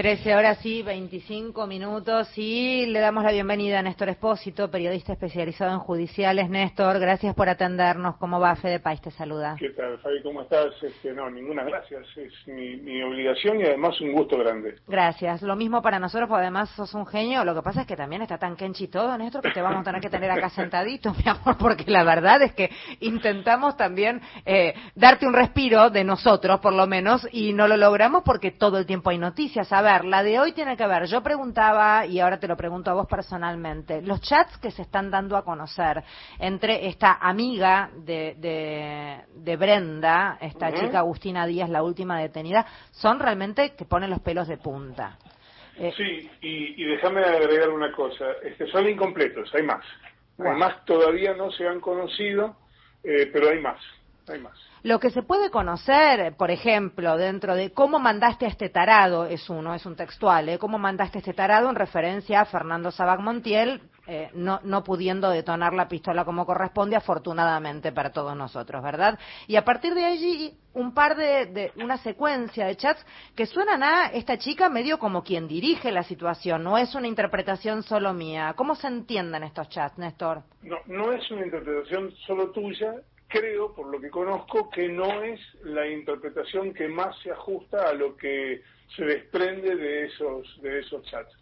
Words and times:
13 0.00 0.34
horas 0.34 0.64
y 0.64 0.82
25 0.82 1.66
minutos 1.66 2.32
y 2.38 2.86
le 2.86 3.00
damos 3.00 3.22
la 3.22 3.32
bienvenida 3.32 3.80
a 3.80 3.82
Néstor 3.82 4.08
Espósito, 4.08 4.70
periodista 4.70 5.12
especializado 5.12 5.72
en 5.72 5.78
judiciales. 5.78 6.48
Néstor, 6.48 6.98
gracias 6.98 7.34
por 7.34 7.50
atendernos. 7.50 8.16
¿Cómo 8.16 8.40
va? 8.40 8.56
Fede 8.56 8.80
País 8.80 9.02
te 9.02 9.10
saluda. 9.10 9.56
¿Qué 9.58 9.68
tal, 9.68 9.98
Fabi? 9.98 10.22
¿Cómo 10.22 10.40
estás? 10.40 10.72
Este, 10.82 11.12
no, 11.12 11.28
ninguna 11.28 11.64
gracias. 11.64 12.06
Es 12.16 12.32
mi, 12.46 13.02
obligación 13.02 13.60
y 13.60 13.64
además 13.64 14.00
un 14.00 14.14
gusto 14.14 14.38
grande. 14.38 14.76
Gracias. 14.88 15.42
Lo 15.42 15.54
mismo 15.54 15.82
para 15.82 15.98
nosotros, 15.98 16.30
porque 16.30 16.44
además 16.44 16.70
sos 16.70 16.94
un 16.94 17.04
genio. 17.04 17.44
Lo 17.44 17.54
que 17.54 17.60
pasa 17.60 17.82
es 17.82 17.86
que 17.86 17.94
también 17.94 18.22
está 18.22 18.38
tan 18.38 18.56
kenchi 18.56 18.88
todo, 18.88 19.18
Néstor, 19.18 19.42
que 19.42 19.50
te 19.50 19.60
vamos 19.60 19.82
a 19.82 19.84
tener 19.84 20.00
que 20.00 20.08
tener 20.08 20.30
acá 20.30 20.48
sentadito, 20.48 21.12
mi 21.22 21.30
amor, 21.30 21.58
porque 21.58 21.84
la 21.90 22.04
verdad 22.04 22.40
es 22.40 22.54
que 22.54 22.70
intentamos 23.00 23.76
también 23.76 24.22
eh, 24.46 24.72
darte 24.94 25.26
un 25.26 25.34
respiro 25.34 25.90
de 25.90 26.04
nosotros, 26.04 26.58
por 26.60 26.72
lo 26.72 26.86
menos, 26.86 27.28
y 27.32 27.52
no 27.52 27.68
lo 27.68 27.76
logramos 27.76 28.22
porque 28.24 28.50
todo 28.50 28.78
el 28.78 28.86
tiempo 28.86 29.10
hay 29.10 29.18
noticias. 29.18 29.70
A 29.74 29.82
ver, 29.82 29.89
la 29.98 30.22
de 30.22 30.38
hoy 30.38 30.52
tiene 30.52 30.76
que 30.76 30.86
ver, 30.86 31.06
yo 31.06 31.22
preguntaba, 31.22 32.06
y 32.06 32.20
ahora 32.20 32.38
te 32.38 32.46
lo 32.46 32.56
pregunto 32.56 32.90
a 32.90 32.94
vos 32.94 33.06
personalmente, 33.06 34.00
los 34.02 34.20
chats 34.20 34.56
que 34.58 34.70
se 34.70 34.82
están 34.82 35.10
dando 35.10 35.36
a 35.36 35.44
conocer 35.44 36.02
entre 36.38 36.86
esta 36.86 37.18
amiga 37.20 37.90
de, 37.94 39.26
de, 39.34 39.56
Brenda, 39.56 40.38
esta 40.40 40.72
chica 40.72 41.00
Agustina 41.00 41.46
Díaz, 41.46 41.68
la 41.68 41.82
última 41.82 42.18
detenida, 42.18 42.64
son 42.90 43.18
realmente 43.18 43.74
que 43.74 43.84
ponen 43.84 44.10
los 44.10 44.20
pelos 44.20 44.48
de 44.48 44.56
punta. 44.56 45.18
Eh, 45.76 45.92
sí, 45.96 46.30
y, 46.40 46.84
déjame 46.84 47.20
agregar 47.20 47.70
una 47.70 47.92
cosa, 47.92 48.26
este, 48.42 48.66
son 48.68 48.88
incompletos, 48.88 49.52
hay 49.54 49.62
más. 49.62 49.84
Hay 50.38 50.56
más 50.56 50.84
todavía 50.84 51.34
no 51.34 51.50
se 51.50 51.66
han 51.66 51.80
conocido, 51.80 52.56
eh, 53.02 53.28
pero 53.32 53.50
hay 53.50 53.60
más, 53.60 53.78
hay 54.32 54.40
más. 54.40 54.52
Lo 54.82 54.98
que 54.98 55.10
se 55.10 55.22
puede 55.22 55.50
conocer, 55.50 56.34
por 56.36 56.50
ejemplo, 56.50 57.16
dentro 57.16 57.54
de 57.54 57.72
cómo 57.72 57.98
mandaste 57.98 58.46
a 58.46 58.48
este 58.48 58.70
tarado, 58.70 59.26
es 59.26 59.50
uno, 59.50 59.74
es 59.74 59.84
un 59.84 59.94
textual, 59.94 60.48
¿eh? 60.48 60.58
cómo 60.58 60.78
mandaste 60.78 61.18
a 61.18 61.20
este 61.20 61.34
tarado 61.34 61.68
en 61.68 61.76
referencia 61.76 62.40
a 62.40 62.46
Fernando 62.46 62.90
Sabac 62.90 63.20
Montiel, 63.20 63.82
eh, 64.06 64.30
no, 64.34 64.58
no 64.64 64.82
pudiendo 64.82 65.30
detonar 65.30 65.74
la 65.74 65.86
pistola 65.86 66.24
como 66.24 66.46
corresponde, 66.46 66.96
afortunadamente 66.96 67.92
para 67.92 68.10
todos 68.10 68.34
nosotros, 68.34 68.82
¿verdad? 68.82 69.18
Y 69.46 69.56
a 69.56 69.64
partir 69.64 69.94
de 69.94 70.04
allí, 70.04 70.52
un 70.72 70.94
par 70.94 71.16
de, 71.16 71.46
de, 71.46 71.72
una 71.76 71.98
secuencia 71.98 72.66
de 72.66 72.76
chats 72.76 73.04
que 73.36 73.46
suenan 73.46 73.82
a 73.82 74.06
esta 74.06 74.38
chica 74.38 74.68
medio 74.68 74.98
como 74.98 75.22
quien 75.22 75.46
dirige 75.46 75.92
la 75.92 76.02
situación, 76.02 76.64
no 76.64 76.78
es 76.78 76.94
una 76.94 77.06
interpretación 77.06 77.82
solo 77.82 78.12
mía. 78.12 78.54
¿Cómo 78.56 78.74
se 78.74 78.88
entienden 78.88 79.44
estos 79.44 79.68
chats, 79.68 79.98
Néstor? 79.98 80.42
No, 80.62 80.78
no 80.86 81.12
es 81.12 81.30
una 81.30 81.44
interpretación 81.44 82.12
solo 82.26 82.50
tuya, 82.50 82.94
creo, 83.30 83.72
por 83.72 83.86
lo 83.86 84.00
que 84.00 84.10
conozco, 84.10 84.68
que 84.70 84.88
no 84.88 85.22
es 85.22 85.40
la 85.62 85.88
interpretación 85.88 86.74
que 86.74 86.88
más 86.88 87.16
se 87.22 87.30
ajusta 87.30 87.88
a 87.88 87.94
lo 87.94 88.16
que 88.16 88.62
se 88.94 89.04
desprende 89.04 89.76
de 89.76 90.06
esos, 90.06 90.60
de 90.60 90.80
esos 90.80 91.02
chats. 91.04 91.32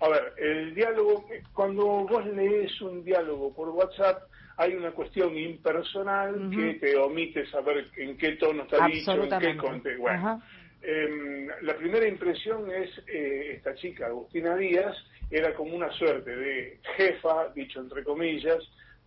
A 0.00 0.08
ver, 0.08 0.34
el 0.36 0.74
diálogo, 0.74 1.26
cuando 1.52 1.84
vos 2.06 2.24
lees 2.26 2.80
un 2.82 3.02
diálogo 3.02 3.52
por 3.52 3.70
WhatsApp, 3.70 4.22
hay 4.58 4.74
una 4.74 4.90
cuestión 4.92 5.36
impersonal 5.36 6.50
que 6.50 6.74
te 6.74 6.96
omite 6.96 7.46
saber 7.46 7.88
en 7.96 8.16
qué 8.16 8.32
tono 8.32 8.64
está 8.64 8.86
dicho, 8.86 9.12
en 9.12 9.38
qué 9.38 9.56
contexto. 9.56 10.02
Bueno, 10.02 10.42
em, 10.82 11.48
la 11.62 11.76
primera 11.76 12.06
impresión 12.06 12.70
es 12.70 12.90
eh, 13.06 13.54
esta 13.56 13.74
chica, 13.74 14.06
Agustina 14.06 14.56
Díaz, 14.56 14.94
era 15.30 15.54
como 15.54 15.74
una 15.74 15.90
suerte 15.92 16.34
de 16.36 16.80
jefa, 16.96 17.48
dicho 17.54 17.80
entre 17.80 18.04
comillas, 18.04 18.58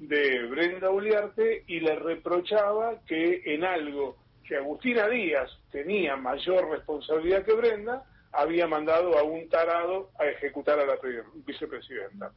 de 0.01 0.47
Brenda 0.47 0.89
Uliarte 0.89 1.63
y 1.67 1.79
le 1.79 1.95
reprochaba 1.95 3.01
que 3.05 3.43
en 3.45 3.63
algo 3.63 4.17
que 4.43 4.55
Agustina 4.57 5.07
Díaz 5.07 5.49
tenía 5.71 6.15
mayor 6.15 6.71
responsabilidad 6.71 7.45
que 7.45 7.53
Brenda, 7.53 8.03
había 8.31 8.67
mandado 8.67 9.17
a 9.19 9.23
un 9.23 9.47
tarado 9.47 10.09
a 10.17 10.25
ejecutar 10.25 10.79
a 10.79 10.85
la 10.87 10.97
vicepresidenta. 11.45 12.31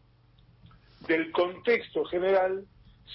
Del 1.06 1.32
contexto 1.32 2.04
general 2.04 2.66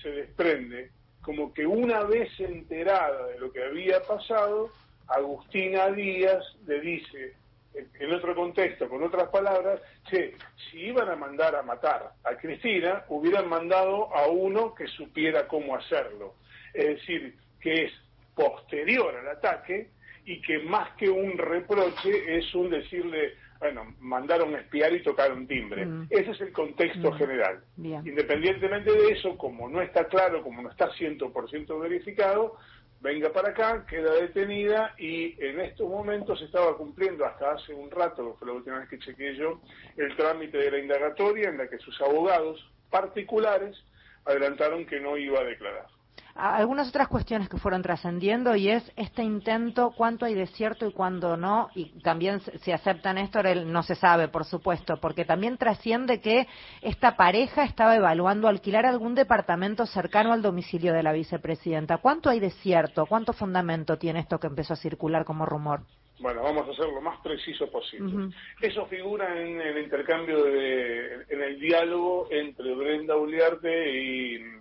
se 0.01 0.09
desprende 0.09 0.91
como 1.21 1.53
que 1.53 1.67
una 1.67 2.03
vez 2.05 2.29
enterada 2.39 3.27
de 3.27 3.39
lo 3.39 3.51
que 3.51 3.63
había 3.63 4.01
pasado, 4.01 4.71
Agustina 5.07 5.91
Díaz 5.91 6.43
le 6.65 6.79
dice 6.81 7.35
en 7.73 8.13
otro 8.13 8.35
contexto, 8.35 8.89
con 8.89 9.03
otras 9.03 9.29
palabras, 9.29 9.81
che, 10.09 10.35
si 10.69 10.87
iban 10.87 11.09
a 11.09 11.15
mandar 11.15 11.55
a 11.55 11.63
matar 11.63 12.13
a 12.23 12.35
Cristina, 12.35 13.05
hubieran 13.09 13.47
mandado 13.47 14.13
a 14.15 14.27
uno 14.27 14.73
que 14.73 14.87
supiera 14.87 15.47
cómo 15.47 15.75
hacerlo. 15.75 16.35
Es 16.73 16.87
decir, 16.97 17.35
que 17.59 17.85
es 17.85 17.91
posterior 18.35 19.15
al 19.15 19.27
ataque 19.27 19.89
y 20.25 20.41
que 20.41 20.59
más 20.59 20.91
que 20.95 21.09
un 21.09 21.37
reproche 21.37 22.37
es 22.37 22.53
un 22.55 22.69
decirle, 22.69 23.33
bueno, 23.59 23.93
mandaron 23.99 24.55
a 24.55 24.59
espiar 24.59 24.93
y 24.93 25.03
tocaron 25.03 25.47
timbre. 25.47 25.85
Mm. 25.85 26.07
Ese 26.09 26.31
es 26.31 26.41
el 26.41 26.51
contexto 26.51 27.11
mm. 27.11 27.17
general. 27.17 27.59
Independientemente 27.77 28.91
de 28.91 29.11
eso, 29.11 29.37
como 29.37 29.67
no 29.67 29.81
está 29.81 30.05
claro, 30.05 30.41
como 30.41 30.61
no 30.61 30.69
está 30.69 30.89
100% 30.91 31.79
verificado, 31.81 32.57
venga 33.01 33.31
para 33.31 33.49
acá, 33.49 33.85
queda 33.85 34.13
detenida 34.13 34.93
y 34.97 35.35
en 35.43 35.59
estos 35.59 35.89
momentos 35.89 36.41
estaba 36.41 36.75
cumpliendo 36.77 37.25
hasta 37.25 37.51
hace 37.51 37.73
un 37.73 37.89
rato, 37.89 38.35
fue 38.37 38.47
la 38.47 38.53
última 38.53 38.79
vez 38.79 38.89
que 38.89 38.99
chequeé 38.99 39.35
yo, 39.35 39.61
el 39.97 40.15
trámite 40.15 40.57
de 40.57 40.71
la 40.71 40.79
indagatoria 40.79 41.49
en 41.49 41.57
la 41.57 41.69
que 41.69 41.77
sus 41.79 41.99
abogados 42.01 42.59
particulares 42.89 43.77
adelantaron 44.25 44.85
que 44.85 44.99
no 44.99 45.17
iba 45.17 45.39
a 45.39 45.43
declarar 45.43 45.98
algunas 46.39 46.89
otras 46.89 47.07
cuestiones 47.07 47.49
que 47.49 47.57
fueron 47.57 47.81
trascendiendo 47.81 48.55
y 48.55 48.69
es 48.69 48.91
este 48.95 49.23
intento, 49.23 49.93
cuánto 49.95 50.25
hay 50.25 50.33
de 50.33 50.47
cierto 50.47 50.87
y 50.87 50.93
cuándo 50.93 51.37
no, 51.37 51.69
y 51.75 51.99
también 52.01 52.39
si 52.61 52.71
aceptan 52.71 53.17
esto, 53.17 53.41
no 53.43 53.83
se 53.83 53.95
sabe, 53.95 54.27
por 54.27 54.45
supuesto, 54.45 54.97
porque 55.01 55.25
también 55.25 55.57
trasciende 55.57 56.21
que 56.21 56.47
esta 56.81 57.15
pareja 57.15 57.63
estaba 57.63 57.95
evaluando 57.95 58.47
alquilar 58.47 58.85
algún 58.85 59.15
departamento 59.15 59.85
cercano 59.85 60.31
al 60.33 60.41
domicilio 60.41 60.93
de 60.93 61.03
la 61.03 61.11
vicepresidenta. 61.11 61.97
¿Cuánto 61.97 62.29
hay 62.29 62.39
de 62.39 62.51
cierto? 62.51 63.05
¿Cuánto 63.05 63.33
fundamento 63.33 63.97
tiene 63.97 64.19
esto 64.19 64.39
que 64.39 64.47
empezó 64.47 64.73
a 64.73 64.77
circular 64.77 65.25
como 65.25 65.45
rumor? 65.45 65.81
Bueno, 66.19 66.43
vamos 66.43 66.67
a 66.67 66.73
ser 66.73 66.91
lo 66.91 66.99
más 66.99 67.17
preciso 67.21 67.71
posible. 67.71 68.33
Eso 68.59 68.85
figura 68.87 69.41
en 69.41 69.61
el 69.61 69.81
intercambio, 69.81 70.43
de, 70.43 71.23
en 71.29 71.41
el 71.41 71.59
diálogo 71.61 72.27
entre 72.29 72.75
Brenda 72.75 73.15
Uliarte 73.15 73.89
y 73.89 74.19
y 74.29 74.58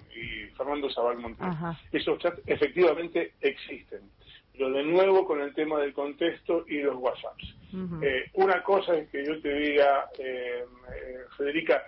Fernando 0.58 0.90
Sabal 0.90 1.18
Montiel. 1.18 1.48
Esos 1.92 2.18
chats 2.18 2.42
efectivamente 2.46 3.32
existen, 3.40 4.00
pero 4.52 4.70
de 4.70 4.82
nuevo 4.82 5.24
con 5.24 5.40
el 5.40 5.54
tema 5.54 5.78
del 5.78 5.94
contexto 5.94 6.64
y 6.68 6.80
los 6.80 6.96
WhatsApps. 6.96 7.54
Eh, 8.02 8.30
una 8.34 8.62
cosa 8.62 8.94
es 8.96 9.08
que 9.08 9.24
yo 9.24 9.40
te 9.40 9.54
diga, 9.54 10.10
eh, 10.18 10.64
eh, 10.94 11.18
Federica, 11.36 11.82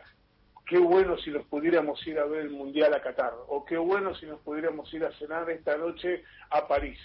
qué 0.66 0.78
bueno 0.78 1.18
si 1.18 1.30
nos 1.30 1.44
pudiéramos 1.46 2.06
ir 2.06 2.18
a 2.18 2.26
ver 2.26 2.42
el 2.42 2.50
Mundial 2.50 2.94
a 2.94 3.02
Qatar, 3.02 3.32
o 3.48 3.64
qué 3.64 3.76
bueno 3.76 4.14
si 4.14 4.26
nos 4.26 4.40
pudiéramos 4.40 4.92
ir 4.94 5.04
a 5.04 5.12
cenar 5.18 5.50
esta 5.50 5.76
noche 5.76 6.22
a 6.50 6.68
París. 6.68 6.98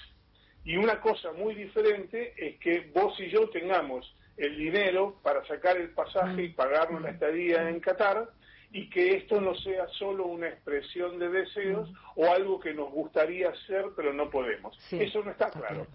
Y 0.63 0.77
una 0.77 0.99
cosa 0.99 1.31
muy 1.31 1.55
diferente 1.55 2.33
es 2.37 2.59
que 2.59 2.91
vos 2.93 3.19
y 3.19 3.29
yo 3.29 3.49
tengamos 3.49 4.15
el 4.37 4.57
dinero 4.57 5.15
para 5.23 5.45
sacar 5.45 5.77
el 5.77 5.89
pasaje 5.91 6.43
y 6.43 6.49
pagarnos 6.49 7.01
la 7.01 7.11
estadía 7.11 7.69
en 7.69 7.79
Qatar, 7.79 8.29
y 8.75 8.90
que 8.90 9.16
esto 9.16 9.40
no 9.40 9.56
sea 9.56 9.88
solo 9.88 10.25
una 10.25 10.50
expresión 10.50 11.18
de 11.18 11.30
deseos 11.30 11.90
o 12.16 12.30
algo 12.30 12.59
que 12.59 12.74
nos 12.74 12.91
gustaría 12.91 13.47
hacer 13.47 13.86
pero 13.96 14.12
no 14.12 14.30
podemos. 14.30 14.78
Eso 14.91 15.24
no 15.24 15.31
está 15.31 15.50
claro. 15.50 15.88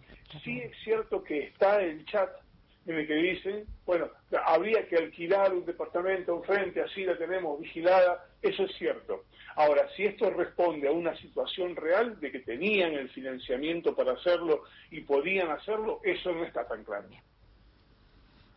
Sí 0.43 0.61
es 0.61 0.73
cierto 0.83 1.23
que 1.23 1.41
está 1.49 1.83
el 1.83 2.07
chat 2.07 2.31
en 2.87 2.97
el 2.97 3.07
que 3.07 3.17
dicen, 3.17 3.67
bueno, 3.85 4.09
habría 4.47 4.89
que 4.89 4.97
alquilar 4.97 5.53
un 5.53 5.67
departamento 5.67 6.35
enfrente, 6.39 6.81
así 6.81 7.05
la 7.05 7.19
tenemos 7.19 7.61
vigilada, 7.61 8.27
eso 8.41 8.65
es 8.65 8.75
cierto. 8.79 9.27
Ahora, 9.57 9.87
si 9.95 10.07
esto 10.07 10.31
responde 10.31 10.89
a 10.89 10.93
una 10.93 11.15
situación 11.19 11.77
real 11.77 12.19
de 12.19 12.33
que 12.33 12.39
tenían 12.39 12.95
el 12.95 13.11
financiamiento 13.11 13.95
para 13.95 14.13
hacerlo 14.13 14.63
y 14.91 15.03
podían 15.03 15.51
hacerlo, 15.51 16.01
eso 16.03 16.33
no 16.33 16.45
está 16.45 16.67
tan 16.67 16.83
claro. 16.85 17.09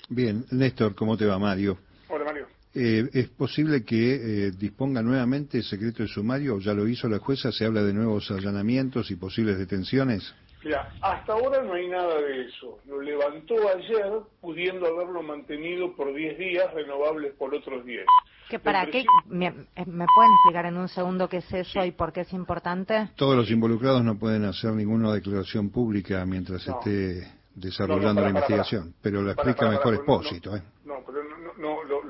Bien, 0.08 0.46
Néstor, 0.52 0.96
¿cómo 0.96 1.18
te 1.18 1.26
va, 1.26 1.38
Mario? 1.38 1.78
Hola, 2.08 2.24
Mario. 2.24 2.53
Eh, 2.76 3.08
¿Es 3.14 3.30
posible 3.30 3.84
que 3.84 4.48
eh, 4.48 4.52
disponga 4.52 5.04
nuevamente 5.04 5.58
el 5.60 5.64
secreto 5.64 6.02
de 6.02 6.10
sumario? 6.10 6.60
¿Ya 6.60 6.74
lo 6.74 6.88
hizo 6.88 7.08
la 7.08 7.20
jueza? 7.20 7.52
¿Se 7.52 7.66
habla 7.66 7.84
de 7.84 7.94
nuevos 7.94 8.32
allanamientos 8.32 9.12
y 9.12 9.16
posibles 9.16 9.60
detenciones? 9.60 10.34
Mira, 10.64 10.92
hasta 11.02 11.34
ahora 11.34 11.62
no 11.62 11.74
hay 11.74 11.88
nada 11.90 12.22
de 12.22 12.48
eso. 12.48 12.80
Lo 12.88 13.02
levantó 13.02 13.56
ayer, 13.70 14.12
pudiendo 14.40 14.88
haberlo 14.88 15.22
mantenido 15.22 15.94
por 15.96 16.16
10 16.16 16.38
días, 16.38 16.74
renovables 16.74 17.34
por 17.34 17.54
otros 17.54 17.86
10. 17.86 18.06
¿Que 18.50 18.60
¿Para 18.60 18.86
qué? 18.86 19.04
¿Me, 19.28 19.52
pueden 19.52 20.32
explicar 20.38 20.66
en 20.66 20.78
un 20.78 20.88
segundo 20.88 21.28
qué 21.28 21.38
es 21.38 21.54
eso 21.54 21.84
y 21.86 21.92
por 21.92 22.14
qué 22.14 22.22
es 22.22 22.34
importante? 22.34 23.10
Todos 23.16 23.36
los 23.36 23.52
involucrados 23.52 24.04
no 24.04 24.18
pueden 24.18 24.46
hacer 24.46 24.72
ninguna 24.72 25.12
declaración 25.14 25.70
pública 25.70 26.26
mientras 26.26 26.68
esté 26.68 27.28
desarrollando 27.56 28.22
la 28.22 28.30
investigación, 28.30 28.94
pero 29.02 29.22
lo 29.22 29.32
explica 29.32 29.70
mejor 29.70 29.96
Expósito. 29.96 30.56
¿eh? 30.56 30.62
No, 30.86 30.96
pero 31.06 31.23
no, 31.23 31.23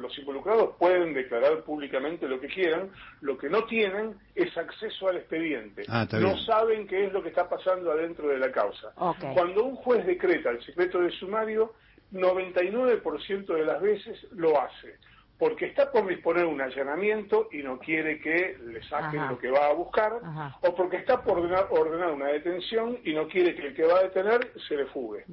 los 0.04 0.18
involucrados 0.20 0.76
pueden 0.78 1.14
declarar 1.14 1.64
públicamente 1.64 2.28
lo 2.28 2.40
que 2.40 2.48
quieran, 2.48 2.92
lo 3.22 3.38
que 3.38 3.50
no 3.50 3.64
tienen 3.64 4.16
es 4.36 4.56
acceso 4.56 5.08
al 5.08 5.18
expediente. 5.18 5.84
Ah, 5.88 6.06
no 6.12 6.38
saben 6.38 6.86
qué 6.88 7.06
es 7.06 7.14
lo 7.14 7.24
que 7.24 7.30
está 7.30 7.50
pasando 7.50 7.92
adentro 7.92 8.28
de 8.28 8.38
la 8.38 8.52
causa. 8.52 8.94
Cuando 9.34 9.64
un 9.64 9.76
juez 9.78 10.06
decreta 10.06 10.52
el 10.52 10.64
secreto 10.64 11.00
de 11.00 11.10
sumario, 11.12 11.74
99% 12.12 13.46
de 13.46 13.66
las 13.66 13.82
veces 13.82 14.28
lo 14.32 14.62
hace 14.62 14.98
porque 15.40 15.66
está 15.66 15.92
por 15.92 16.08
disponer 16.08 16.46
un 16.46 16.62
allanamiento 16.62 17.50
y 17.52 17.64
no 17.64 17.78
quiere 17.80 18.22
que 18.22 18.58
le 18.66 18.82
saquen 18.84 19.28
lo 19.28 19.38
que 19.38 19.50
va 19.50 19.68
a 19.68 19.74
buscar, 19.74 20.14
o 20.62 20.76
porque 20.76 20.98
está 20.98 21.22
por 21.22 21.38
ordenar, 21.40 22.12
una 22.14 22.28
detención 22.28 23.00
y 23.04 23.14
no 23.14 23.28
quiere 23.28 23.54
que 23.56 23.68
el 23.68 23.74
que 23.74 23.84
va 23.84 24.00
a 24.00 24.04
detener 24.04 24.54
se 24.68 24.78
le 24.78 24.86
fugue. 24.86 25.26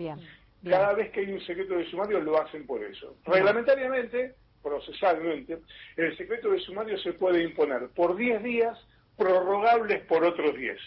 Cada 0.68 0.94
vez 0.94 1.10
que 1.12 1.20
hay 1.20 1.32
un 1.32 1.40
secreto 1.40 1.74
de 1.74 1.88
sumario 1.90 2.20
lo 2.20 2.40
hacen 2.40 2.66
por 2.66 2.82
eso. 2.82 3.16
Reglamentariamente, 3.24 4.34
procesalmente, 4.62 5.58
el 5.96 6.16
secreto 6.16 6.50
de 6.50 6.60
sumario 6.60 6.98
se 6.98 7.12
puede 7.12 7.42
imponer 7.42 7.88
por 7.88 8.16
10 8.16 8.42
días, 8.42 8.78
prorrogables 9.16 10.02
por 10.06 10.24
otros 10.24 10.56
10. 10.56 10.78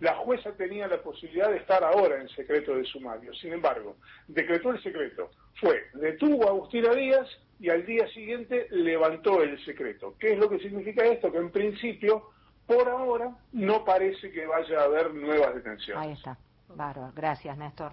La 0.00 0.14
jueza 0.14 0.52
tenía 0.52 0.86
la 0.86 1.02
posibilidad 1.02 1.50
de 1.50 1.56
estar 1.56 1.82
ahora 1.82 2.20
en 2.20 2.28
secreto 2.28 2.76
de 2.76 2.84
sumario. 2.84 3.34
Sin 3.34 3.52
embargo, 3.52 3.96
decretó 4.28 4.70
el 4.70 4.82
secreto. 4.82 5.30
Fue, 5.60 5.82
detuvo 5.94 6.44
a 6.44 6.50
Agustina 6.50 6.94
Díaz 6.94 7.26
y 7.58 7.68
al 7.68 7.84
día 7.84 8.06
siguiente 8.08 8.68
levantó 8.70 9.42
el 9.42 9.62
secreto. 9.64 10.14
¿Qué 10.18 10.32
es 10.32 10.38
lo 10.38 10.48
que 10.48 10.58
significa 10.60 11.04
esto? 11.04 11.32
Que 11.32 11.38
en 11.38 11.50
principio, 11.50 12.30
por 12.66 12.88
ahora, 12.88 13.36
no 13.52 13.84
parece 13.84 14.30
que 14.30 14.46
vaya 14.46 14.80
a 14.80 14.84
haber 14.84 15.14
nuevas 15.14 15.54
detenciones. 15.54 16.06
Ahí 16.06 16.12
está. 16.12 16.38
Bárbaro. 16.76 17.12
Gracias, 17.14 17.56
Néstor. 17.56 17.92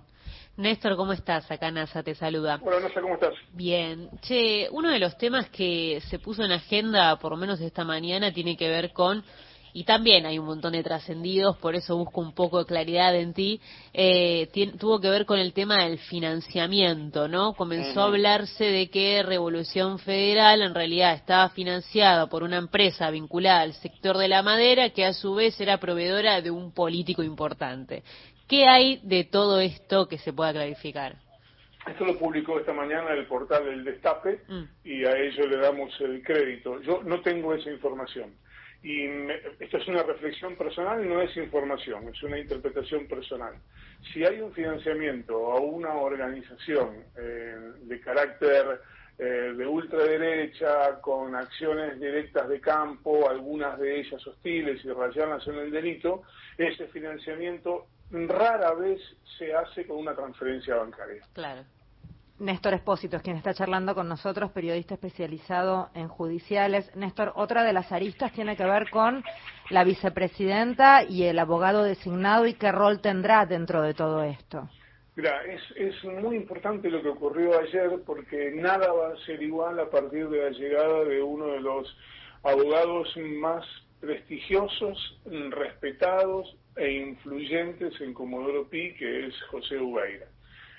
Néstor, 0.58 0.96
¿cómo 0.96 1.14
estás? 1.14 1.50
Acá 1.52 1.72
NASA 1.72 2.04
te 2.04 2.16
saluda. 2.16 2.60
Hola, 2.62 2.80
Néstor, 2.80 3.04
¿cómo 3.04 3.16
estás? 3.16 3.34
Bien. 3.54 4.10
Che, 4.22 4.68
uno 4.72 4.90
de 4.90 5.00
los 5.00 5.18
temas 5.18 5.50
que 5.50 6.02
se 6.10 6.20
puso 6.20 6.44
en 6.44 6.52
agenda, 6.52 7.18
por 7.18 7.32
lo 7.32 7.38
menos 7.38 7.60
esta 7.62 7.84
mañana, 7.84 8.34
tiene 8.34 8.58
que 8.58 8.70
ver 8.70 8.92
con 8.92 9.24
y 9.74 9.84
también 9.84 10.26
hay 10.26 10.40
un 10.40 10.46
montón 10.46 10.74
de 10.74 10.84
trascendidos, 10.84 11.58
por 11.58 11.76
eso 11.76 11.96
busco 11.98 12.22
un 12.22 12.34
poco 12.34 12.60
de 12.60 12.66
claridad 12.66 13.16
en 13.16 13.34
ti, 13.34 13.62
eh, 13.94 14.50
tuvo 14.80 15.00
que 15.00 15.10
ver 15.10 15.26
con 15.26 15.40
el 15.40 15.54
tema 15.54 15.84
del 15.84 16.00
financiamiento, 16.00 17.28
¿no? 17.28 17.54
Comenzó 17.54 18.02
a 18.02 18.06
hablarse 18.06 18.66
de 18.66 18.90
que 18.90 19.22
Revolución 19.24 20.00
Federal 20.00 20.62
en 20.62 20.74
realidad 20.74 21.14
estaba 21.14 21.50
financiada 21.50 22.28
por 22.28 22.44
una 22.44 22.58
empresa 22.58 23.10
vinculada 23.12 23.62
al 23.62 23.74
sector 23.74 24.18
de 24.18 24.28
la 24.28 24.42
madera 24.42 24.90
que 24.90 25.06
a 25.06 25.14
su 25.14 25.36
vez 25.36 25.60
era 25.62 25.78
proveedora 25.78 26.42
de 26.42 26.52
un 26.52 26.72
político 26.72 27.24
importante. 27.24 28.04
¿Qué 28.50 28.66
hay 28.66 29.00
de 29.04 29.26
todo 29.26 29.60
esto 29.60 30.08
que 30.08 30.18
se 30.18 30.34
pueda 30.34 30.52
clarificar? 30.52 31.18
Esto 31.88 32.04
lo 32.04 32.18
publicó 32.18 32.60
esta 32.60 32.74
mañana 32.74 33.12
el 33.14 33.28
portal 33.28 33.64
del 33.64 33.84
Destape 33.84 34.42
mm. 34.48 34.64
y 34.84 35.06
a 35.06 35.16
ello 35.16 35.48
le 35.48 35.58
damos 35.58 35.94
el 36.02 36.24
crédito. 36.24 36.82
Yo 36.82 37.04
no 37.04 37.22
tengo 37.22 37.54
esa 37.54 37.70
información. 37.70 38.34
Y 38.82 39.06
esto 39.60 39.78
es 39.78 39.88
una 39.88 40.02
reflexión 40.02 40.56
personal 40.56 41.06
y 41.06 41.08
no 41.08 41.22
es 41.22 41.36
información, 41.38 42.08
es 42.08 42.24
una 42.24 42.40
interpretación 42.40 43.08
personal. 43.08 43.54
Si 44.14 44.26
hay 44.26 44.40
un 44.40 44.52
financiamiento 44.54 45.52
a 45.52 45.60
una 45.60 45.94
organización 45.96 47.04
eh, 47.18 47.56
de 47.82 48.00
carácter 48.00 48.82
eh, 49.20 49.54
de 49.56 49.68
ultraderecha, 49.68 51.00
con 51.02 51.36
acciones 51.36 52.00
directas 52.00 52.48
de 52.48 52.60
campo, 52.62 53.30
algunas 53.30 53.78
de 53.78 54.00
ellas 54.00 54.26
hostiles 54.26 54.84
y 54.84 54.90
rayadas 54.90 55.46
en 55.48 55.56
el 55.56 55.72
delito, 55.72 56.24
ese 56.58 56.88
financiamiento 56.88 57.88
rara 58.12 58.74
vez 58.74 59.02
se 59.38 59.54
hace 59.54 59.86
con 59.86 59.98
una 59.98 60.16
transferencia 60.16 60.76
bancaria. 60.76 61.22
Claro. 61.34 61.64
Néstor 62.40 62.74
Espósito 62.74 63.18
es 63.18 63.22
quien 63.22 63.36
está 63.36 63.54
charlando 63.54 63.94
con 63.94 64.08
nosotros, 64.08 64.52
periodista 64.52 64.94
especializado 64.94 65.90
en 65.94 66.08
judiciales. 66.08 66.96
Néstor, 66.96 67.34
otra 67.36 67.64
de 67.64 67.74
las 67.74 67.92
aristas 67.92 68.32
tiene 68.32 68.56
que 68.56 68.64
ver 68.64 68.90
con 68.90 69.24
la 69.70 69.84
vicepresidenta 69.84 71.04
y 71.04 71.24
el 71.24 71.38
abogado 71.38 71.84
designado 71.84 72.48
y 72.48 72.54
qué 72.54 72.72
rol 72.72 73.02
tendrá 73.02 73.46
dentro 73.46 73.82
de 73.82 73.94
todo 73.94 74.24
esto. 74.24 74.70
Mira, 75.18 75.44
es, 75.44 75.62
es 75.76 76.04
muy 76.06 76.38
importante 76.38 76.90
lo 76.90 77.02
que 77.02 77.10
ocurrió 77.10 77.60
ayer 77.60 78.00
porque 78.06 78.52
nada 78.56 78.90
va 78.94 79.10
a 79.10 79.26
ser 79.26 79.44
igual 79.44 79.78
a 79.78 79.90
partir 79.90 80.30
de 80.30 80.44
la 80.44 80.50
llegada 80.52 81.04
de 81.04 81.22
uno 81.22 81.48
de 81.48 81.60
los 81.60 81.94
abogados 82.44 83.10
más 83.42 83.66
prestigiosos, 84.00 85.20
respetados 85.50 86.56
e 86.80 86.92
influyentes 86.94 88.00
en 88.02 88.14
Comodoro 88.14 88.68
Pi, 88.68 88.94
que 88.94 89.28
es 89.28 89.42
José 89.44 89.78
Ubeira. 89.78 90.28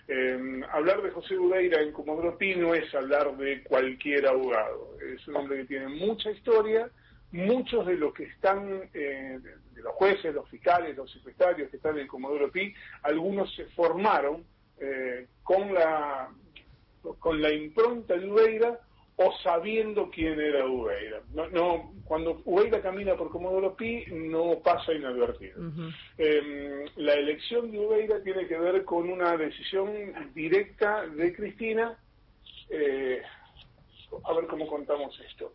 Eh, 0.08 0.60
hablar 0.72 1.02
de 1.02 1.10
José 1.10 1.38
Udeira 1.38 1.80
en 1.80 1.92
Comodoro 1.92 2.36
Pi 2.36 2.56
no 2.56 2.74
es 2.74 2.92
hablar 2.94 3.36
de 3.36 3.62
cualquier 3.62 4.26
abogado. 4.26 4.96
Es 5.14 5.26
un 5.28 5.36
hombre 5.36 5.58
que 5.58 5.64
tiene 5.66 5.88
mucha 5.88 6.30
historia. 6.30 6.90
Muchos 7.32 7.86
de 7.86 7.96
los 7.96 8.12
que 8.12 8.24
están, 8.24 8.90
eh, 8.92 9.38
de 9.72 9.82
los 9.82 9.92
jueces, 9.94 10.34
los 10.34 10.48
fiscales, 10.48 10.96
los 10.96 11.12
secretarios 11.12 11.70
que 11.70 11.76
están 11.76 11.96
en 11.98 12.08
Comodoro 12.08 12.50
Pi, 12.50 12.74
algunos 13.02 13.54
se 13.54 13.66
formaron 13.66 14.42
eh, 14.80 15.26
con 15.42 15.72
la 15.72 16.30
con 17.18 17.40
la 17.40 17.50
impronta 17.50 18.14
de 18.14 18.30
Udeira 18.30 18.78
o 19.22 19.32
sabiendo 19.42 20.08
quién 20.10 20.40
era 20.40 20.66
Ubeira. 20.66 21.20
No, 21.34 21.46
no, 21.50 21.92
cuando 22.04 22.40
Ubeira 22.46 22.80
camina 22.80 23.16
por 23.16 23.30
Comodoro 23.30 23.76
Pi 23.76 24.06
no 24.10 24.60
pasa 24.64 24.94
inadvertido. 24.94 25.60
Em, 26.16 26.86
la 26.96 27.12
elección 27.12 27.70
de 27.70 27.78
Ubeira 27.80 28.22
tiene 28.22 28.46
que 28.46 28.56
ver 28.56 28.82
con 28.86 29.10
una 29.10 29.36
decisión 29.36 29.92
directa 30.34 31.06
de 31.06 31.34
Cristina. 31.36 31.98
Eh, 32.70 33.20
a 34.24 34.32
ver 34.32 34.46
cómo 34.46 34.66
contamos 34.66 35.20
esto. 35.28 35.52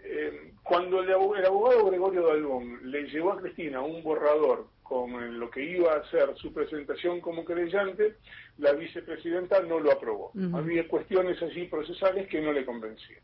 Em, 0.00 0.56
cuando 0.64 1.00
el, 1.00 1.08
el 1.08 1.46
abogado 1.46 1.86
Gregorio 1.86 2.26
Dalbón 2.26 2.90
le 2.90 3.04
llevó 3.04 3.30
a 3.30 3.40
Cristina 3.40 3.80
un 3.80 4.02
borrador 4.02 4.66
con 4.84 5.40
lo 5.40 5.50
que 5.50 5.64
iba 5.64 5.94
a 5.94 6.08
ser 6.10 6.36
su 6.36 6.52
presentación 6.52 7.20
como 7.20 7.44
creyente, 7.44 8.16
la 8.58 8.72
vicepresidenta 8.72 9.60
no 9.60 9.80
lo 9.80 9.90
aprobó. 9.90 10.30
Había 10.52 10.86
cuestiones 10.86 11.42
allí 11.42 11.64
procesales 11.64 12.28
que 12.28 12.40
no 12.40 12.52
le 12.52 12.64
convencían. 12.64 13.20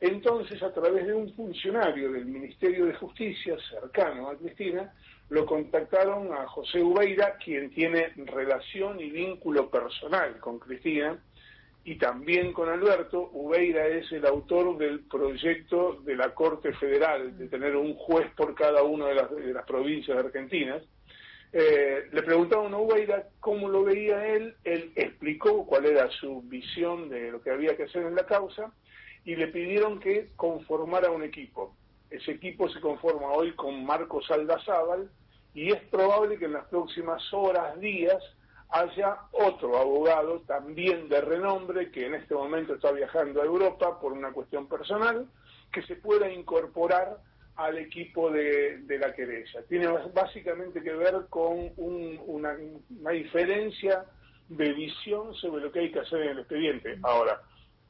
Entonces, 0.00 0.62
a 0.62 0.72
través 0.72 1.06
de 1.06 1.14
un 1.14 1.34
funcionario 1.34 2.12
del 2.12 2.26
Ministerio 2.26 2.86
de 2.86 2.94
Justicia 2.94 3.56
cercano 3.68 4.28
a 4.28 4.36
Cristina, 4.36 4.94
lo 5.30 5.44
contactaron 5.44 6.32
a 6.32 6.46
José 6.46 6.80
Ubeira, 6.80 7.36
quien 7.38 7.70
tiene 7.70 8.12
relación 8.26 9.00
y 9.00 9.10
vínculo 9.10 9.68
personal 9.68 10.38
con 10.38 10.58
Cristina, 10.58 11.18
y 11.84 11.96
también 11.96 12.52
con 12.52 12.68
Alberto. 12.68 13.30
Ubeira 13.32 13.86
es 13.86 14.12
el 14.12 14.26
autor 14.26 14.76
del 14.76 15.00
proyecto 15.00 16.00
de 16.04 16.16
la 16.16 16.34
Corte 16.34 16.72
Federal, 16.74 17.36
de 17.38 17.48
tener 17.48 17.76
un 17.76 17.94
juez 17.94 18.30
por 18.36 18.54
cada 18.54 18.82
una 18.82 19.06
de 19.06 19.14
las, 19.14 19.30
de 19.30 19.54
las 19.54 19.64
provincias 19.64 20.18
argentinas. 20.18 20.82
Eh, 21.52 22.08
le 22.12 22.22
preguntaron 22.22 22.74
a 22.74 22.78
Ubeira 22.78 23.28
cómo 23.40 23.68
lo 23.68 23.84
veía 23.84 24.26
él, 24.34 24.54
él 24.64 24.92
explicó 24.96 25.64
cuál 25.64 25.86
era 25.86 26.10
su 26.10 26.42
visión 26.42 27.08
de 27.08 27.30
lo 27.30 27.40
que 27.40 27.50
había 27.50 27.76
que 27.76 27.84
hacer 27.84 28.02
en 28.02 28.14
la 28.14 28.26
causa 28.26 28.70
y 29.24 29.34
le 29.34 29.48
pidieron 29.48 29.98
que 29.98 30.28
conformara 30.36 31.10
un 31.10 31.22
equipo. 31.22 31.74
Ese 32.10 32.32
equipo 32.32 32.68
se 32.68 32.80
conforma 32.80 33.28
hoy 33.28 33.52
con 33.52 33.84
Marcos 33.84 34.30
Aldazábal 34.30 35.10
y 35.54 35.72
es 35.72 35.82
probable 35.84 36.38
que 36.38 36.44
en 36.44 36.52
las 36.52 36.66
próximas 36.66 37.22
horas, 37.32 37.78
días, 37.80 38.22
haya 38.70 39.16
otro 39.32 39.78
abogado 39.78 40.40
también 40.40 41.08
de 41.08 41.20
renombre 41.22 41.90
que 41.90 42.06
en 42.06 42.14
este 42.14 42.34
momento 42.34 42.74
está 42.74 42.92
viajando 42.92 43.40
a 43.40 43.46
Europa 43.46 43.98
por 43.98 44.12
una 44.12 44.32
cuestión 44.32 44.68
personal, 44.68 45.26
que 45.72 45.82
se 45.82 45.96
pueda 45.96 46.30
incorporar 46.30 47.18
al 47.58 47.76
equipo 47.76 48.30
de, 48.30 48.84
la 49.00 49.12
querella. 49.12 49.62
Tiene 49.68 49.88
básicamente 50.14 50.80
que 50.80 50.94
ver 50.94 51.26
con 51.28 51.72
una, 51.76 52.54
diferencia 53.12 54.04
de 54.48 54.72
visión 54.72 55.34
sobre 55.34 55.64
lo 55.64 55.72
que 55.72 55.80
hay 55.80 55.92
que 55.92 55.98
hacer 55.98 56.22
en 56.22 56.28
el 56.30 56.38
expediente. 56.38 56.98
Ahora, 57.02 57.42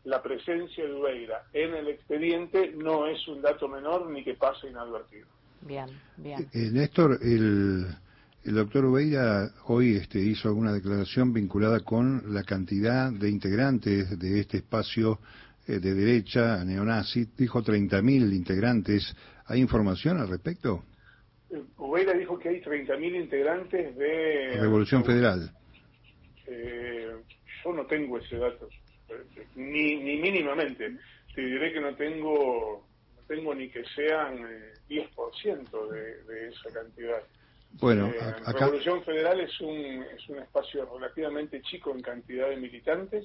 la 0.04 0.22
presencia 0.22 0.84
de 0.84 0.94
Ubeira 0.94 1.44
en 1.52 1.74
el 1.74 1.88
expediente 1.88 2.72
no 2.76 3.06
es 3.06 3.28
un 3.28 3.42
dato 3.42 3.68
menor 3.68 4.08
ni 4.08 4.24
que 4.24 4.34
pase 4.34 4.68
inadvertido. 4.68 5.26
Bien, 5.60 5.86
bien. 6.16 6.40
Eh, 6.40 6.48
eh, 6.54 6.70
Néstor, 6.72 7.18
el, 7.20 7.86
el 8.44 8.54
doctor 8.54 8.86
Ubeira 8.86 9.50
hoy 9.66 9.96
este, 9.96 10.18
hizo 10.18 10.48
alguna 10.48 10.72
declaración 10.72 11.34
vinculada 11.34 11.80
con 11.80 12.32
la 12.32 12.42
cantidad 12.42 13.12
de 13.12 13.28
integrantes 13.28 14.18
de 14.18 14.40
este 14.40 14.58
espacio 14.58 15.18
de 15.68 15.94
derecha 15.94 16.64
neonazi. 16.64 17.28
Dijo 17.36 17.62
30.000 17.62 18.34
integrantes 18.34 19.14
¿Hay 19.48 19.60
información 19.60 20.18
al 20.18 20.28
respecto? 20.28 20.84
Ubeira 21.78 22.12
dijo 22.12 22.38
que 22.38 22.50
hay 22.50 22.60
30.000 22.60 23.16
integrantes 23.16 23.96
de... 23.96 24.58
Revolución 24.60 25.04
Federal. 25.04 25.50
Eh, 26.46 27.16
yo 27.64 27.72
no 27.72 27.86
tengo 27.86 28.18
ese 28.18 28.36
dato, 28.36 28.68
ni, 29.56 29.96
ni 29.96 30.18
mínimamente. 30.18 30.98
Te 31.34 31.40
diré 31.40 31.72
que 31.72 31.80
no 31.80 31.94
tengo, 31.94 32.86
no 33.16 33.22
tengo 33.26 33.54
ni 33.54 33.70
que 33.70 33.82
sean 33.96 34.46
10% 34.90 35.08
eh, 35.16 36.24
de, 36.26 36.34
de 36.34 36.48
esa 36.48 36.70
cantidad. 36.70 37.22
Bueno, 37.72 38.08
eh, 38.08 38.20
acá... 38.44 38.66
Revolución 38.66 39.02
Federal 39.02 39.40
es 39.40 39.58
un, 39.62 39.78
es 40.14 40.28
un 40.28 40.38
espacio 40.40 40.86
relativamente 40.94 41.62
chico 41.62 41.90
en 41.94 42.02
cantidad 42.02 42.50
de 42.50 42.56
militantes 42.58 43.24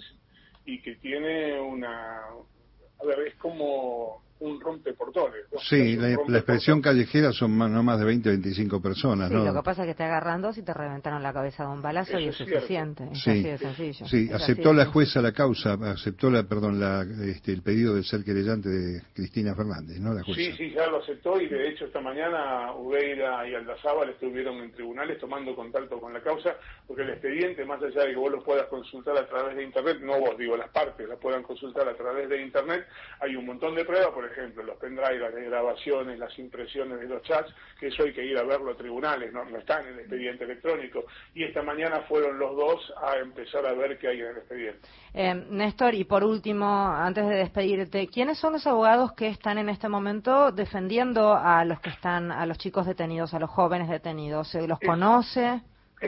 y 0.66 0.82
que 0.82 0.96
tiene 0.96 1.60
una... 1.60 2.20
A 2.20 3.06
ver, 3.06 3.20
es 3.28 3.36
como 3.36 4.24
un 4.44 4.60
rompeportones. 4.60 5.46
Sí, 5.70 5.96
la, 5.96 6.12
expresión 6.38 6.82
callejera 6.82 7.32
son 7.32 7.58
no 7.58 7.82
más 7.82 8.00
de 8.00 8.06
20, 8.06 8.30
25 8.30 8.82
personas. 8.82 9.30
Sí, 9.30 9.36
lo 9.36 9.54
que 9.54 9.62
pasa 9.64 9.84
es 9.84 9.88
que 9.90 9.96
te 9.96 10.04
agarran 10.04 10.42
dos 10.42 10.58
y 10.58 10.64
te 10.64 10.74
reventaron 10.74 11.24
la 11.24 11.32
cabeza 11.32 11.64
de 11.64 11.70
un 11.70 11.82
balazo 11.82 12.20
y 12.20 12.28
es, 12.28 12.36
suficiente. 12.36 13.08
sí, 13.14 13.30
así 13.30 13.44
de 13.44 13.58
sencillo. 13.58 14.06
Sí, 14.06 14.30
aceptó 14.34 14.74
la 14.74 14.86
jueza 14.86 15.22
la 15.22 15.32
causa, 15.32 15.74
aceptó 15.74 16.30
la, 16.30 16.44
perdón, 16.44 16.80
la, 16.80 17.06
este, 17.26 17.54
el 17.54 17.62
pedido 17.62 17.96
de 17.96 18.04
ser 18.04 18.24
querellante 18.24 18.68
de 18.68 19.02
Cristina 19.14 19.56
Fernández, 19.56 20.00
¿no? 20.00 20.14
La 20.14 20.24
jueza. 20.24 20.42
Sí, 20.42 20.52
sí, 20.58 20.72
ya 20.72 20.88
lo 20.88 21.02
aceptó 21.02 21.40
y 21.40 21.48
de 21.48 21.70
hecho 21.70 21.86
esta 21.86 22.02
mañana 22.02 22.74
Ubeira 22.76 23.48
y 23.48 23.56
Aldazábal 23.56 24.10
estuvieron 24.10 24.58
en 24.58 24.72
tribunales 24.74 25.20
tomando 25.20 25.56
contacto 25.56 26.00
con 26.02 26.14
la 26.14 26.22
causa 26.22 26.56
porque 26.86 27.04
el 27.04 27.12
expediente, 27.12 27.64
más 27.64 27.82
allá 27.82 28.04
de 28.04 28.12
que 28.12 28.18
vos 28.18 28.32
lo 28.32 28.44
puedas 28.44 28.68
consultar 28.68 29.18
a 29.18 29.26
través 29.28 29.56
de 29.56 29.64
Internet, 29.64 30.00
no 30.02 30.20
vos 30.20 30.38
digo, 30.38 30.58
las 30.58 30.70
partes 30.70 31.08
las 31.08 31.20
puedan 31.20 31.44
consultar 31.44 31.88
a 31.88 31.96
través 31.96 32.28
de 32.28 32.42
Internet, 32.42 32.86
hay 33.22 33.36
un 33.38 33.46
montón 33.46 33.76
de 33.76 33.86
pruebas, 33.86 34.12
por 34.14 34.26
ejemplo, 34.26 34.33
los 34.66 34.78
pendrives, 34.78 35.20
las 35.20 35.34
grabaciones, 35.34 36.20
las 36.20 36.38
impresiones 36.40 37.00
de 37.00 37.08
los 37.08 37.22
chats, 37.24 37.54
que 37.80 37.88
eso 37.88 38.04
hay 38.04 38.14
que 38.14 38.26
ir 38.26 38.38
a 38.38 38.44
verlo 38.44 38.72
a 38.72 38.76
tribunales, 38.76 39.32
no, 39.34 39.46
no 39.46 39.58
están 39.58 39.88
en 39.88 39.94
el 39.94 40.00
expediente 40.02 40.44
electrónico. 40.44 41.06
Y 41.34 41.44
esta 41.44 41.62
mañana 41.62 42.02
fueron 42.02 42.40
los 42.40 42.56
dos 42.56 42.94
a 43.02 43.18
empezar 43.18 43.66
a 43.66 43.74
ver 43.74 43.98
qué 43.98 44.08
hay 44.08 44.20
en 44.22 44.28
el 44.28 44.38
expediente. 44.38 44.88
Eh, 45.14 45.46
Néstor, 45.50 45.94
y 45.96 46.04
por 46.04 46.24
último, 46.24 46.66
antes 46.66 47.28
de 47.28 47.36
despedirte, 47.36 48.08
¿quiénes 48.08 48.38
son 48.38 48.54
los 48.54 48.66
abogados 48.68 49.14
que 49.14 49.28
están 49.28 49.58
en 49.58 49.70
este 49.70 49.90
momento 49.90 50.52
defendiendo 50.52 51.34
a 51.36 51.64
los 51.66 51.80
que 51.80 51.90
están, 51.90 52.32
a 52.32 52.46
los 52.46 52.58
chicos 52.58 52.86
detenidos, 52.86 53.34
a 53.34 53.40
los 53.40 53.50
jóvenes 53.50 53.90
detenidos? 53.90 54.48
¿Se 54.50 54.68
los 54.68 54.80
conoce? 54.80 55.62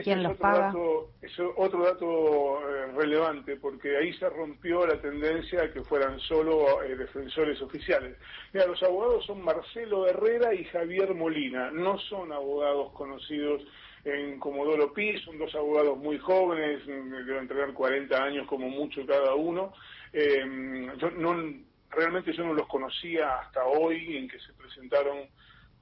¿Quién 0.04 0.24
los 0.24 0.38
paga? 0.38 0.74
es 1.22 1.40
otro 1.56 1.84
dato 1.84 2.60
eh, 2.70 2.92
relevante, 2.96 3.56
porque 3.58 3.98
ahí 3.98 4.14
se 4.14 4.30
rompió 4.30 4.86
la 4.86 5.00
tendencia 5.02 5.64
a 5.64 5.72
que 5.72 5.84
fueran 5.84 6.20
solo 6.20 6.84
eh, 6.84 6.96
defensores 6.96 7.62
oficiales. 7.62 8.18
Mira, 8.54 8.68
los 8.68 8.82
abogados 8.84 9.26
son 9.26 9.42
Marcelo 9.42 10.08
Herrera 10.08 10.54
y 10.54 10.66
Javier 10.66 11.14
Molina, 11.14 11.72
no 11.72 11.98
son 12.00 12.32
abogados 12.32 12.92
conocidos 12.94 13.64
en 14.04 14.40
Comodoro 14.40 14.94
Pi, 14.94 15.18
son 15.20 15.40
dos 15.40 15.54
abogados 15.56 15.98
muy 15.98 16.20
jóvenes, 16.20 16.86
deben 16.86 17.48
tener 17.48 17.74
40 17.74 18.24
años 18.24 18.48
como 18.48 18.70
mucho 18.70 19.06
cada 19.06 19.34
uno. 19.34 19.74
Eh, 20.14 20.90
yo 20.98 21.10
no, 21.12 21.36
realmente 21.90 22.34
yo 22.34 22.44
no 22.44 22.54
los 22.54 22.68
conocía 22.68 23.40
hasta 23.40 23.66
hoy 23.66 24.18
en 24.18 24.28
que 24.28 24.40
se 24.40 24.54
presentaron 24.54 25.28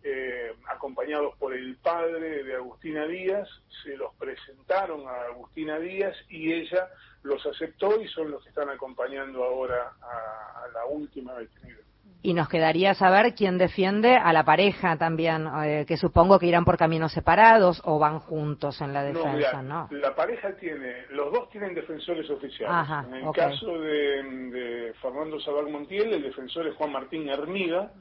eh, 0.06 0.54
acompañados 0.68 1.34
por 1.38 1.54
el 1.54 1.78
padre 1.78 2.44
de 2.44 2.56
Agustina 2.56 3.06
Díaz, 3.06 3.48
se 3.84 3.96
los 3.96 4.14
presentaron 4.16 5.08
a 5.08 5.32
Agustina 5.32 5.80
Díaz 5.80 6.14
y 6.30 6.52
ella 6.52 6.90
los 7.24 7.46
aceptó 7.46 8.02
y 8.02 8.08
son 8.10 8.32
los 8.32 8.44
que 8.44 8.50
están 8.50 8.70
acompañando 8.70 9.44
ahora 9.46 9.94
a, 10.02 10.68
la 10.74 10.86
última 10.88 11.34
detenida. 11.36 11.78
Y 12.22 12.34
nos 12.34 12.50
quedaría 12.50 12.94
saber 12.94 13.34
quién 13.34 13.58
defiende 13.58 14.18
a 14.18 14.34
la 14.34 14.44
pareja 14.44 14.98
también, 14.98 15.48
eh, 15.64 15.86
que 15.88 15.96
supongo 15.96 16.38
que 16.38 16.48
irán 16.48 16.66
por 16.66 16.78
caminos 16.78 17.14
separados 17.14 17.82
o 17.86 17.98
van 17.98 18.20
juntos 18.20 18.82
en 18.82 18.92
la 18.92 19.04
defensa, 19.04 19.62
¿no? 19.62 19.88
La 19.92 20.14
pareja 20.14 20.54
tiene, 20.58 21.06
los 21.12 21.32
dos 21.32 21.50
tienen 21.50 21.74
defensores 21.74 22.30
oficiales. 22.30 22.90
en 23.08 23.26
el 23.26 23.32
caso 23.34 23.80
de, 23.80 24.24
de 24.24 24.94
Fernando 25.02 25.40
Sabar 25.40 25.70
Montiel, 25.70 26.14
el 26.14 26.24
defensor 26.24 26.68
es 26.68 26.76
Juan 26.76 26.92
Martín 26.92 27.30
Hermida 27.30 27.92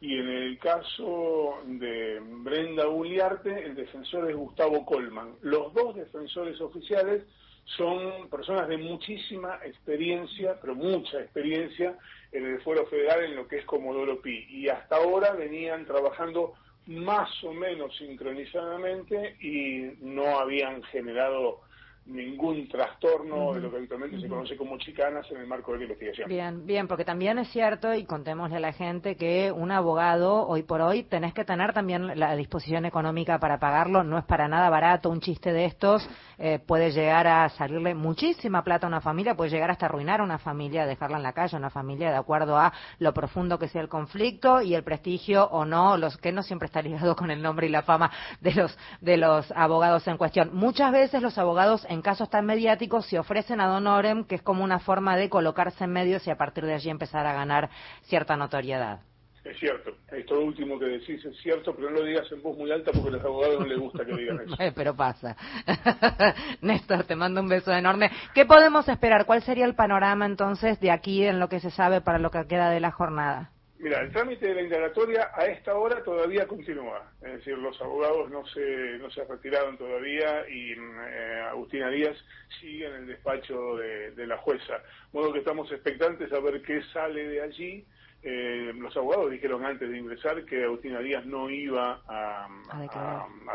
y 0.00 0.18
en 0.18 0.28
el 0.28 0.58
caso 0.58 1.58
de 1.64 2.20
Brenda 2.20 2.86
Uliarte, 2.88 3.64
el 3.64 3.74
defensor 3.74 4.30
es 4.30 4.36
Gustavo 4.36 4.84
Colman. 4.84 5.36
Los 5.42 5.72
dos 5.72 5.96
defensores 5.96 6.60
oficiales 6.60 7.22
son 7.64 8.28
personas 8.28 8.68
de 8.68 8.76
muchísima 8.76 9.58
experiencia, 9.64 10.58
pero 10.60 10.74
mucha 10.74 11.20
experiencia 11.20 11.96
en 12.30 12.44
el 12.46 12.60
fuero 12.60 12.86
federal 12.86 13.24
en 13.24 13.36
lo 13.36 13.48
que 13.48 13.58
es 13.58 13.64
Comodoro 13.64 14.20
Pi. 14.20 14.46
Y 14.50 14.68
hasta 14.68 14.96
ahora 14.96 15.32
venían 15.32 15.86
trabajando 15.86 16.54
más 16.86 17.28
o 17.42 17.52
menos 17.52 17.96
sincronizadamente 17.96 19.36
y 19.40 19.96
no 20.00 20.38
habían 20.38 20.82
generado 20.84 21.62
ningún 22.06 22.68
trastorno 22.68 23.54
de 23.54 23.60
lo 23.60 23.70
que 23.70 23.78
habitualmente 23.78 24.20
se 24.20 24.28
conoce 24.28 24.56
como 24.56 24.78
chicanas 24.78 25.28
en 25.30 25.38
el 25.38 25.46
marco 25.46 25.72
de 25.72 25.78
la 25.78 25.84
investigación. 25.84 26.28
Bien, 26.28 26.66
bien, 26.66 26.86
porque 26.86 27.04
también 27.04 27.38
es 27.38 27.48
cierto, 27.48 27.92
y 27.94 28.04
contémosle 28.04 28.56
a 28.56 28.60
la 28.60 28.72
gente, 28.72 29.16
que 29.16 29.50
un 29.50 29.72
abogado, 29.72 30.46
hoy 30.46 30.62
por 30.62 30.80
hoy, 30.80 31.02
tenés 31.02 31.34
que 31.34 31.44
tener 31.44 31.72
también 31.72 32.18
la 32.18 32.36
disposición 32.36 32.84
económica 32.84 33.38
para 33.38 33.58
pagarlo, 33.58 34.04
no 34.04 34.18
es 34.18 34.24
para 34.24 34.46
nada 34.48 34.70
barato, 34.70 35.10
un 35.10 35.20
chiste 35.20 35.52
de 35.52 35.64
estos 35.64 36.08
eh, 36.38 36.58
puede 36.58 36.90
llegar 36.90 37.26
a 37.26 37.48
salirle 37.48 37.94
muchísima 37.94 38.62
plata 38.62 38.86
a 38.86 38.88
una 38.88 39.00
familia, 39.00 39.34
puede 39.34 39.50
llegar 39.50 39.70
hasta 39.70 39.86
arruinar 39.86 40.20
a 40.20 40.24
una 40.24 40.38
familia, 40.38 40.86
dejarla 40.86 41.16
en 41.16 41.22
la 41.22 41.32
calle, 41.32 41.56
una 41.56 41.70
familia, 41.70 42.10
de 42.10 42.16
acuerdo 42.16 42.56
a 42.56 42.72
lo 42.98 43.12
profundo 43.14 43.58
que 43.58 43.68
sea 43.68 43.80
el 43.80 43.88
conflicto 43.88 44.60
y 44.60 44.74
el 44.74 44.84
prestigio 44.84 45.44
o 45.46 45.64
no, 45.64 45.96
los 45.96 46.16
que 46.18 46.32
no 46.32 46.42
siempre 46.42 46.66
está 46.66 46.82
ligado 46.82 47.16
con 47.16 47.30
el 47.30 47.42
nombre 47.42 47.66
y 47.66 47.70
la 47.70 47.82
fama 47.82 48.10
de 48.40 48.52
los, 48.54 48.78
de 49.00 49.16
los 49.16 49.50
abogados 49.52 50.06
en 50.06 50.18
cuestión. 50.18 50.50
Muchas 50.52 50.92
veces 50.92 51.22
los 51.22 51.38
abogados 51.38 51.86
en 51.88 51.95
casos 52.02 52.30
tan 52.30 52.46
mediáticos 52.46 53.06
se 53.06 53.18
ofrecen 53.18 53.60
a 53.60 53.66
Donorem, 53.66 54.24
que 54.24 54.36
es 54.36 54.42
como 54.42 54.64
una 54.64 54.78
forma 54.78 55.16
de 55.16 55.28
colocarse 55.28 55.84
en 55.84 55.92
medios 55.92 56.26
y 56.26 56.30
a 56.30 56.36
partir 56.36 56.64
de 56.64 56.74
allí 56.74 56.90
empezar 56.90 57.26
a 57.26 57.32
ganar 57.32 57.70
cierta 58.02 58.36
notoriedad. 58.36 59.00
Es 59.44 59.56
cierto, 59.60 59.92
esto 60.10 60.40
último 60.40 60.76
que 60.76 60.86
decís 60.86 61.24
es 61.24 61.36
cierto, 61.40 61.72
pero 61.74 61.90
no 61.90 61.98
lo 61.98 62.04
digas 62.04 62.26
en 62.32 62.42
voz 62.42 62.58
muy 62.58 62.70
alta 62.72 62.90
porque 62.90 63.10
a 63.10 63.12
los 63.12 63.24
abogados 63.24 63.60
no 63.60 63.66
les 63.66 63.78
gusta 63.78 64.04
que 64.04 64.16
digan 64.16 64.40
eso. 64.40 64.56
pero 64.74 64.96
pasa. 64.96 65.36
Néstor, 66.62 67.04
te 67.04 67.14
mando 67.14 67.40
un 67.40 67.48
beso 67.48 67.72
enorme. 67.72 68.10
¿Qué 68.34 68.44
podemos 68.44 68.88
esperar? 68.88 69.24
¿Cuál 69.24 69.42
sería 69.42 69.64
el 69.64 69.76
panorama 69.76 70.26
entonces 70.26 70.80
de 70.80 70.90
aquí 70.90 71.24
en 71.24 71.38
lo 71.38 71.48
que 71.48 71.60
se 71.60 71.70
sabe 71.70 72.00
para 72.00 72.18
lo 72.18 72.30
que 72.30 72.44
queda 72.48 72.70
de 72.70 72.80
la 72.80 72.90
jornada? 72.90 73.52
Mira, 73.78 74.00
el 74.00 74.10
trámite 74.10 74.46
de 74.48 74.54
la 74.54 74.62
indagatoria 74.62 75.30
a 75.34 75.46
esta 75.46 75.74
hora 75.74 76.02
todavía 76.02 76.46
continúa. 76.46 77.12
Es 77.20 77.32
decir, 77.34 77.58
los 77.58 77.78
abogados 77.80 78.30
no 78.30 78.46
se, 78.46 78.98
no 78.98 79.10
se 79.10 79.22
retiraron 79.24 79.76
todavía 79.76 80.48
y 80.48 80.72
eh, 80.72 81.40
Agustina 81.50 81.90
Díaz 81.90 82.16
sigue 82.58 82.86
en 82.86 82.94
el 82.94 83.06
despacho 83.06 83.76
de, 83.76 84.12
de 84.12 84.26
la 84.26 84.38
jueza. 84.38 84.82
Modo 85.12 85.32
que 85.32 85.40
estamos 85.40 85.70
expectantes 85.70 86.32
a 86.32 86.40
ver 86.40 86.62
qué 86.62 86.82
sale 86.92 87.28
de 87.28 87.42
allí 87.42 87.86
eh, 88.28 88.72
los 88.74 88.96
abogados 88.96 89.30
dijeron 89.30 89.64
antes 89.64 89.88
de 89.88 89.98
ingresar 89.98 90.44
que 90.44 90.64
Agustina 90.64 90.98
Díaz 90.98 91.24
no 91.26 91.48
iba 91.48 92.02
a, 92.08 92.48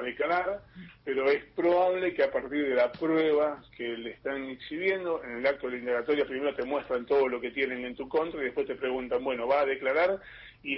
declarar. 0.01 0.62
pero 1.04 1.30
es 1.30 1.44
probable 1.54 2.13
que 2.13 2.24
a 2.24 2.32
partir 2.32 2.70
de 2.70 2.75
la 2.75 2.90
prueba 2.90 3.62
que 3.75 3.84
le 3.84 4.12
están 4.12 4.46
exhibiendo, 4.46 5.22
en 5.25 5.40
el 5.40 5.46
acto 5.46 5.68
de 5.68 5.74
la 5.74 5.80
indagatoria 5.80 6.24
primero 6.24 6.56
te 6.56 6.63
muestran 6.63 7.06
todo 7.06 7.28
lo 7.28 7.42
que 7.42 7.51
tienen 7.51 7.84
en 7.84 7.98
tu 7.98 8.08
contra 8.08 8.40
y 8.40 8.46
después 8.46 8.66
te 8.66 8.75
preguntan, 8.75 9.22
bueno, 9.22 9.46
¿va 9.46 9.60
a 9.60 9.66
declarar? 9.66 10.22
Y 10.63 10.78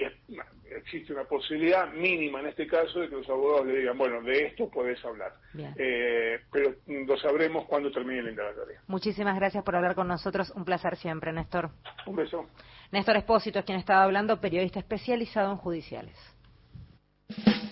existe 0.74 1.12
una 1.12 1.24
posibilidad 1.24 1.92
mínima 1.92 2.40
en 2.40 2.46
este 2.46 2.66
caso 2.66 2.98
de 2.98 3.08
que 3.08 3.14
los 3.14 3.28
abogados 3.28 3.68
le 3.68 3.78
digan, 3.78 3.96
bueno, 3.96 4.20
de 4.22 4.46
esto 4.46 4.68
podés 4.70 5.04
hablar. 5.04 5.34
Eh, 5.78 6.40
pero 6.50 6.74
lo 6.86 7.16
sabremos 7.18 7.64
cuando 7.66 7.92
termine 7.92 8.24
la 8.24 8.30
indagatoria. 8.30 8.80
Muchísimas 8.88 9.36
gracias 9.36 9.62
por 9.62 9.76
hablar 9.76 9.94
con 9.94 10.08
nosotros. 10.08 10.50
Un 10.56 10.64
placer 10.64 10.96
siempre, 10.96 11.32
Néstor. 11.32 11.70
Un 12.06 12.16
beso. 12.16 12.48
Néstor 12.94 13.16
Espósito 13.16 13.58
es 13.58 13.64
quien 13.64 13.78
estaba 13.78 14.04
hablando, 14.04 14.40
periodista 14.40 14.78
especializado 14.78 15.50
en 15.50 15.56
judiciales. 15.56 16.14